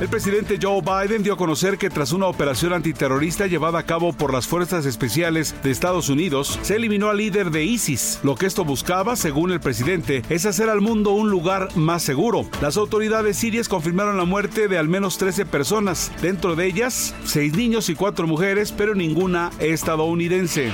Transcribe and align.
El 0.00 0.08
presidente 0.08 0.58
Joe 0.60 0.80
Biden 0.80 1.22
dio 1.22 1.34
a 1.34 1.36
conocer 1.36 1.76
que 1.76 1.90
tras 1.90 2.12
una 2.12 2.26
operación 2.26 2.72
antiterrorista 2.72 3.46
llevada 3.46 3.80
a 3.80 3.82
cabo 3.82 4.14
por 4.14 4.32
las 4.32 4.46
Fuerzas 4.46 4.86
Especiales 4.86 5.54
de 5.62 5.70
Estados 5.70 6.08
Unidos, 6.08 6.58
se 6.62 6.76
eliminó 6.76 7.10
al 7.10 7.18
líder 7.18 7.50
de 7.50 7.64
ISIS. 7.64 8.18
Lo 8.22 8.34
que 8.34 8.46
esto 8.46 8.64
buscaba, 8.64 9.14
según 9.14 9.52
el 9.52 9.60
presidente, 9.60 10.22
es 10.30 10.46
hacer 10.46 10.70
al 10.70 10.80
mundo 10.80 11.10
un 11.10 11.28
lugar 11.28 11.68
más 11.76 12.02
seguro. 12.02 12.48
Las 12.62 12.78
autoridades 12.78 13.36
sirias 13.36 13.68
confirmaron 13.68 14.16
la 14.16 14.24
muerte 14.24 14.68
de 14.68 14.78
al 14.78 14.88
menos 14.88 15.18
13 15.18 15.44
personas, 15.44 16.10
dentro 16.22 16.56
de 16.56 16.64
ellas 16.64 17.14
6 17.26 17.54
niños 17.54 17.90
y 17.90 17.94
4 17.94 18.26
mujeres, 18.26 18.72
pero 18.72 18.94
ninguna 18.94 19.50
estadounidense. 19.58 20.72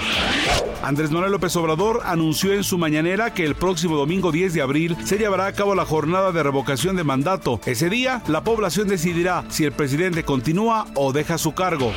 Andrés 0.82 1.10
Manuel 1.10 1.32
López 1.32 1.56
Obrador 1.56 2.02
anunció 2.04 2.52
en 2.52 2.62
su 2.62 2.78
mañanera 2.78 3.34
que 3.34 3.44
el 3.44 3.54
próximo 3.54 3.96
domingo 3.96 4.30
10 4.30 4.54
de 4.54 4.62
abril 4.62 4.96
se 5.04 5.18
llevará 5.18 5.46
a 5.46 5.52
cabo 5.52 5.74
la 5.74 5.84
jornada 5.84 6.32
de 6.32 6.42
revocación 6.42 6.96
de 6.96 7.04
mandato. 7.04 7.60
Ese 7.66 7.90
día, 7.90 8.22
la 8.28 8.44
población 8.44 8.86
decidirá 8.86 9.44
si 9.48 9.64
el 9.64 9.72
presidente 9.72 10.24
continúa 10.24 10.86
o 10.94 11.12
deja 11.12 11.38
su 11.38 11.54
cargo. 11.54 11.92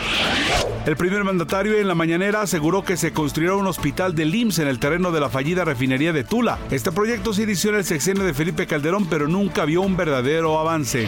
El 0.86 0.96
primer 0.96 1.24
mandatario 1.24 1.78
en 1.78 1.88
la 1.88 1.96
mañanera 1.96 2.42
aseguró 2.42 2.84
que 2.84 2.98
se 2.98 3.12
construirá 3.12 3.56
un 3.56 3.68
hospital 3.68 4.16
del 4.16 4.34
IMSS 4.34 4.60
en 4.60 4.68
el 4.68 4.80
terreno 4.80 5.12
de 5.12 5.20
la 5.20 5.30
fallida 5.30 5.66
refinería 5.66 6.14
de 6.14 6.24
Tula. 6.24 6.58
Este 6.72 6.92
proyecto 6.92 7.34
se 7.34 7.44
inició 7.44 7.72
en 7.72 7.78
el 7.78 7.86
sexenio 7.86 8.24
de 8.24 8.34
Felipe 8.34 8.66
Calderón, 8.66 9.08
pero 9.08 9.28
nunca 9.28 9.66
vio 9.66 9.82
un 9.82 9.98
verdadero 9.98 10.58
avance. 10.58 11.08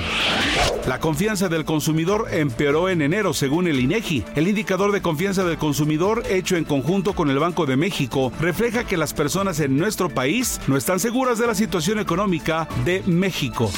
La 0.88 1.00
confianza 1.00 1.48
del 1.48 1.64
consumidor 1.64 2.28
empeoró 2.32 2.90
en 2.90 3.02
enero, 3.02 3.34
según 3.34 3.68
el 3.68 3.80
INEGI. 3.80 4.26
El 4.36 4.48
indicador 4.48 4.92
de 4.92 5.02
confianza 5.02 5.44
del 5.44 5.58
consumidor, 5.58 6.24
hecho 6.30 6.58
en 6.58 6.66
conjunto 6.66 7.14
con 7.14 7.30
el 7.30 7.40
Banco 7.40 7.66
de 7.66 7.78
México, 7.78 8.32
refleja 8.40 8.84
que 8.84 8.98
las 8.98 9.14
personas 9.14 9.60
en 9.60 9.78
nuestro 9.78 10.10
país 10.10 10.60
no 10.68 10.76
están 10.76 11.00
seguras 11.00 11.40
de 11.40 11.48
la 11.48 11.56
situación 11.56 12.00
económica 12.00 12.68
de 12.84 13.04
México. 13.06 13.72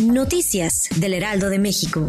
Noticias 0.00 0.88
del 0.96 1.14
Heraldo 1.14 1.48
de 1.48 1.58
México. 1.58 2.06